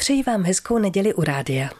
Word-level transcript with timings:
Přeji 0.00 0.22
vám 0.22 0.44
hezkou 0.44 0.78
neděli 0.78 1.14
u 1.14 1.24
rádia. 1.24 1.70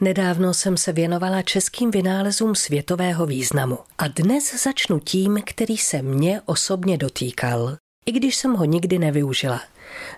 Nedávno 0.00 0.54
jsem 0.54 0.76
se 0.76 0.92
věnovala 0.92 1.42
českým 1.42 1.90
vynálezům 1.90 2.54
světového 2.54 3.26
významu 3.26 3.78
a 3.98 4.08
dnes 4.08 4.62
začnu 4.62 5.00
tím, 5.00 5.40
který 5.44 5.76
se 5.76 6.02
mě 6.02 6.40
osobně 6.46 6.98
dotýkal, 6.98 7.76
i 8.06 8.12
když 8.12 8.36
jsem 8.36 8.52
ho 8.52 8.64
nikdy 8.64 8.98
nevyužila. 8.98 9.60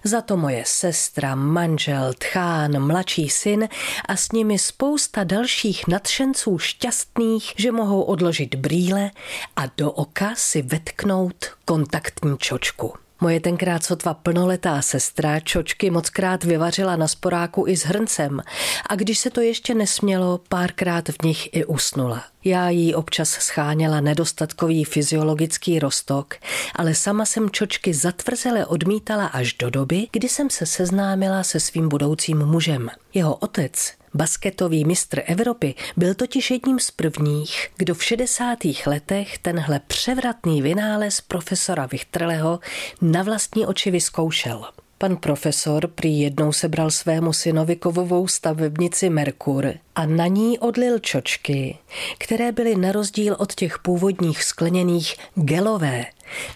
Za 0.04 0.20
to 0.20 0.36
moje 0.36 0.62
sestra, 0.66 1.34
manžel, 1.34 2.12
tchán, 2.18 2.86
mladší 2.86 3.28
syn 3.28 3.68
a 4.08 4.16
s 4.16 4.32
nimi 4.32 4.58
spousta 4.58 5.24
dalších 5.24 5.86
nadšenců 5.88 6.58
šťastných, 6.58 7.52
že 7.56 7.72
mohou 7.72 8.02
odložit 8.02 8.54
brýle 8.54 9.10
a 9.56 9.62
do 9.76 9.92
oka 9.92 10.34
si 10.34 10.62
vetknout 10.62 11.46
kontaktní 11.64 12.38
čočku. 12.38 13.05
Moje 13.20 13.40
tenkrát 13.40 13.84
sotva 13.84 14.14
plnoletá 14.14 14.82
sestra 14.82 15.40
čočky 15.40 15.90
mockrát 15.90 16.44
vyvařila 16.44 16.96
na 16.96 17.08
sporáku 17.08 17.64
i 17.68 17.76
s 17.76 17.84
hrncem 17.84 18.42
a 18.88 18.94
když 18.94 19.18
se 19.18 19.30
to 19.30 19.40
ještě 19.40 19.74
nesmělo, 19.74 20.40
párkrát 20.48 21.08
v 21.08 21.22
nich 21.24 21.54
i 21.56 21.64
usnula. 21.64 22.24
Já 22.44 22.68
jí 22.68 22.94
občas 22.94 23.28
scháněla 23.30 24.00
nedostatkový 24.00 24.84
fyziologický 24.84 25.78
rostok, 25.78 26.34
ale 26.74 26.94
sama 26.94 27.26
jsem 27.26 27.50
čočky 27.50 27.94
zatvrzele 27.94 28.66
odmítala 28.66 29.26
až 29.26 29.52
do 29.52 29.70
doby, 29.70 30.06
kdy 30.12 30.28
jsem 30.28 30.50
se 30.50 30.66
seznámila 30.66 31.42
se 31.42 31.60
svým 31.60 31.88
budoucím 31.88 32.38
mužem. 32.38 32.88
Jeho 33.14 33.34
otec 33.34 33.92
Basketový 34.16 34.84
mistr 34.84 35.22
Evropy 35.26 35.74
byl 35.96 36.14
totiž 36.14 36.50
jedním 36.50 36.78
z 36.78 36.90
prvních, 36.90 37.68
kdo 37.76 37.94
v 37.94 38.04
60. 38.04 38.58
letech 38.86 39.38
tenhle 39.38 39.80
převratný 39.86 40.62
vynález 40.62 41.20
profesora 41.20 41.86
Vichtrleho 41.86 42.60
na 43.00 43.22
vlastní 43.22 43.66
oči 43.66 43.90
vyzkoušel. 43.90 44.64
Pan 44.98 45.16
profesor 45.16 45.86
prý 45.86 46.20
jednou 46.20 46.52
sebral 46.52 46.90
svému 46.90 47.32
synovi 47.32 47.76
kovovou 47.76 48.28
stavebnici 48.28 49.10
Merkur 49.10 49.74
a 49.94 50.06
na 50.06 50.26
ní 50.26 50.58
odlil 50.58 50.98
čočky, 50.98 51.78
které 52.18 52.52
byly 52.52 52.76
na 52.76 52.92
rozdíl 52.92 53.36
od 53.38 53.54
těch 53.54 53.78
původních 53.78 54.42
skleněných 54.42 55.14
gelové, 55.34 56.04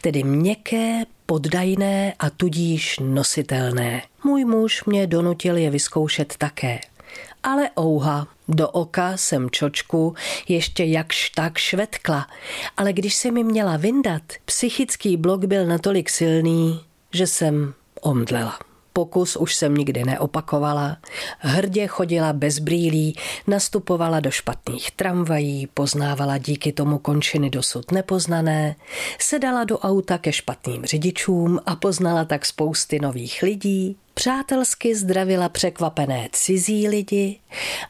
tedy 0.00 0.22
měkké, 0.22 1.02
poddajné 1.26 2.14
a 2.18 2.30
tudíž 2.30 2.98
nositelné. 3.02 4.02
Můj 4.24 4.44
muž 4.44 4.84
mě 4.84 5.06
donutil 5.06 5.56
je 5.56 5.70
vyzkoušet 5.70 6.34
také 6.38 6.80
ale 7.42 7.70
ouha, 7.80 8.28
do 8.48 8.68
oka 8.68 9.16
jsem 9.16 9.50
čočku 9.50 10.14
ještě 10.48 10.84
jakž 10.84 11.30
tak 11.30 11.58
švetkla, 11.58 12.26
ale 12.76 12.92
když 12.92 13.14
se 13.14 13.30
mi 13.30 13.44
měla 13.44 13.76
vyndat, 13.76 14.22
psychický 14.44 15.16
blok 15.16 15.44
byl 15.44 15.66
natolik 15.66 16.10
silný, 16.10 16.80
že 17.12 17.26
jsem 17.26 17.74
omdlela. 18.00 18.58
Pokus 18.92 19.36
už 19.36 19.54
jsem 19.54 19.74
nikdy 19.74 20.04
neopakovala. 20.04 20.96
Hrdě 21.38 21.86
chodila 21.86 22.32
bez 22.32 22.58
brýlí, 22.58 23.16
nastupovala 23.46 24.20
do 24.20 24.30
špatných 24.30 24.90
tramvají, 24.90 25.66
poznávala 25.66 26.38
díky 26.38 26.72
tomu 26.72 26.98
končiny 26.98 27.50
dosud 27.50 27.92
nepoznané, 27.92 28.76
sedala 29.18 29.64
do 29.64 29.78
auta 29.78 30.18
ke 30.18 30.32
špatným 30.32 30.84
řidičům 30.84 31.60
a 31.66 31.76
poznala 31.76 32.24
tak 32.24 32.46
spousty 32.46 32.98
nových 32.98 33.42
lidí, 33.42 33.96
Přátelsky 34.20 34.94
zdravila 34.94 35.48
překvapené 35.48 36.28
cizí 36.32 36.88
lidi 36.88 37.38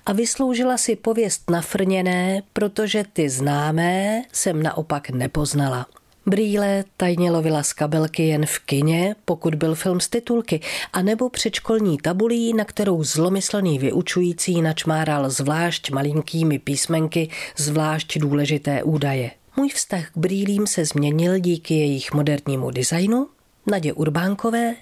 a 0.06 0.12
vysloužila 0.12 0.78
si 0.78 0.96
pověst 0.96 1.50
nafrněné, 1.50 2.42
protože 2.52 3.04
ty 3.12 3.28
známé 3.28 4.22
jsem 4.32 4.62
naopak 4.62 5.10
nepoznala. 5.10 5.86
Brýle 6.26 6.84
tajně 6.96 7.30
lovila 7.30 7.62
z 7.62 7.72
kabelky 7.72 8.22
jen 8.22 8.46
v 8.46 8.58
kině, 8.58 9.14
pokud 9.24 9.54
byl 9.54 9.74
film 9.74 10.00
z 10.00 10.08
titulky, 10.08 10.60
anebo 10.92 11.30
předškolní 11.30 11.98
tabulí, 11.98 12.54
na 12.54 12.64
kterou 12.64 13.04
zlomyslný 13.04 13.78
vyučující 13.78 14.62
načmáral 14.62 15.30
zvlášť 15.30 15.90
malinkými 15.90 16.58
písmenky 16.58 17.28
zvlášť 17.56 18.18
důležité 18.18 18.82
údaje. 18.82 19.30
Můj 19.56 19.68
vztah 19.68 20.10
k 20.10 20.16
brýlím 20.16 20.66
se 20.66 20.84
změnil 20.84 21.38
díky 21.38 21.74
jejich 21.74 22.12
modernímu 22.12 22.70
designu, 22.70 23.28
Nadě 23.70 23.92
Urbánkové 23.92 24.74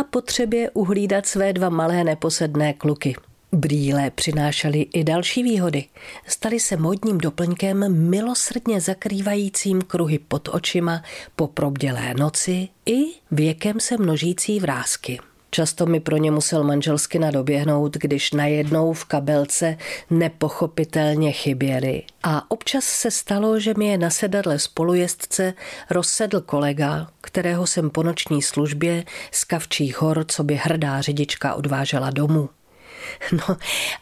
a 0.00 0.04
potřebě 0.04 0.70
uhlídat 0.70 1.26
své 1.26 1.52
dva 1.52 1.68
malé 1.68 2.04
neposedné 2.04 2.72
kluky. 2.72 3.14
Brýle 3.52 4.10
přinášely 4.10 4.80
i 4.80 5.04
další 5.04 5.42
výhody. 5.42 5.84
Staly 6.26 6.60
se 6.60 6.76
modním 6.76 7.18
doplňkem 7.18 8.08
milosrdně 8.10 8.80
zakrývajícím 8.80 9.82
kruhy 9.82 10.18
pod 10.18 10.48
očima 10.52 11.02
po 11.36 11.46
probdělé 11.46 12.14
noci 12.14 12.68
i 12.86 13.04
věkem 13.30 13.80
se 13.80 13.96
množící 13.96 14.60
vrázky. 14.60 15.18
Často 15.54 15.86
mi 15.86 16.00
pro 16.00 16.16
ně 16.16 16.30
musel 16.30 16.64
manželsky 16.64 17.18
nadoběhnout, 17.18 17.96
když 17.96 18.32
najednou 18.32 18.92
v 18.92 19.04
kabelce 19.04 19.76
nepochopitelně 20.10 21.32
chyběly. 21.32 22.02
A 22.22 22.50
občas 22.50 22.84
se 22.84 23.10
stalo, 23.10 23.60
že 23.60 23.74
mi 23.76 23.86
je 23.86 23.98
na 23.98 24.10
sedadle 24.10 24.58
spolujezdce 24.58 25.54
rozsedl 25.90 26.40
kolega, 26.40 27.08
kterého 27.20 27.66
jsem 27.66 27.90
po 27.90 28.02
noční 28.02 28.42
službě 28.42 29.04
z 29.30 29.44
Kavčích 29.44 30.02
hor, 30.02 30.24
co 30.28 30.44
by 30.44 30.54
hrdá 30.54 31.00
řidička 31.00 31.54
odvážela 31.54 32.10
domů. 32.10 32.48
No 33.32 33.56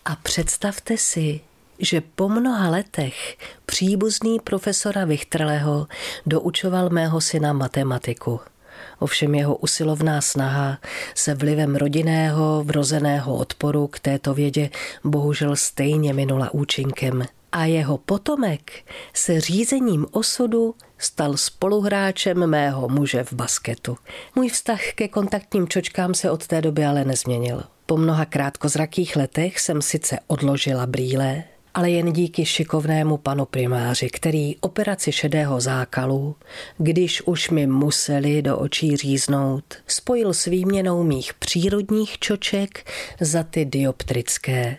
a 0.05 0.17
představte 0.17 0.97
si, 0.97 1.41
že 1.79 2.01
po 2.01 2.29
mnoha 2.29 2.69
letech 2.69 3.37
příbuzný 3.67 4.41
profesora 4.41 5.05
Vichtrleho 5.05 5.87
doučoval 6.27 6.91
mého 6.91 7.21
syna 7.21 7.53
matematiku– 7.53 8.41
Ovšem 8.99 9.35
jeho 9.35 9.57
usilovná 9.57 10.21
snaha 10.21 10.79
se 11.15 11.35
vlivem 11.35 11.77
rodinného 11.77 12.65
vrozeného 12.65 13.37
odporu 13.37 13.87
k 13.87 13.99
této 13.99 14.35
vědě 14.35 14.71
bohužel 15.05 15.57
stejně 15.57 16.13
minula 16.15 16.55
účinkem. 16.55 17.25
A 17.53 17.65
jeho 17.65 17.99
potomek 17.99 18.73
se 19.15 19.41
řízením 19.41 20.07
osudu 20.11 20.75
stal 20.99 21.37
spoluhráčem 21.37 22.47
mého 22.47 22.89
muže 22.89 23.25
v 23.25 23.33
basketu. 23.33 23.97
Můj 24.35 24.49
vztah 24.49 24.81
ke 24.95 25.09
kontaktním 25.09 25.69
čočkám 25.69 26.15
se 26.15 26.31
od 26.31 26.47
té 26.47 26.61
doby 26.61 26.85
ale 26.85 27.05
nezměnil. 27.05 27.63
Po 27.87 27.97
mnoha 27.97 28.25
krátkozrakých 28.25 29.17
letech 29.17 29.61
jsem 29.61 29.83
sice 29.83 30.19
odložila 30.27 30.87
brýle, 30.87 31.45
ale 31.75 31.91
jen 31.91 32.13
díky 32.13 32.47
šikovnému 32.47 33.17
panu 33.17 33.45
primáři, 33.45 34.11
který 34.11 34.57
operaci 34.57 35.13
šedého 35.13 35.61
zákalu, 35.61 36.37
když 36.79 37.23
už 37.23 37.51
mi 37.51 37.67
museli 37.67 38.43
do 38.43 38.59
očí 38.59 38.97
říznout, 38.97 39.65
spojil 39.87 40.35
s 40.35 40.45
výměnou 40.45 41.03
mých 41.03 41.35
přírodních 41.35 42.19
čoček 42.19 42.91
za 43.21 43.43
ty 43.43 43.65
dioptrické. 43.65 44.77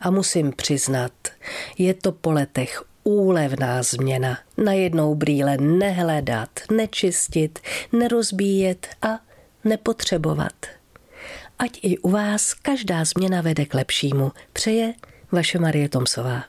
A 0.00 0.10
musím 0.10 0.52
přiznat, 0.52 1.12
je 1.78 1.94
to 1.94 2.12
po 2.12 2.32
letech 2.32 2.82
úlevná 3.04 3.82
změna. 3.82 4.38
Najednou 4.64 5.14
brýle 5.14 5.56
nehledat, 5.56 6.50
nečistit, 6.70 7.58
nerozbíjet 7.92 8.88
a 9.02 9.08
nepotřebovat. 9.64 10.52
Ať 11.58 11.78
i 11.82 11.98
u 11.98 12.10
vás 12.10 12.54
každá 12.54 13.04
změna 13.04 13.40
vede 13.40 13.64
k 13.64 13.74
lepšímu, 13.74 14.32
přeje 14.52 14.94
vaše 15.34 15.58
Marie 15.58 15.88
Tomsová. 15.88 16.44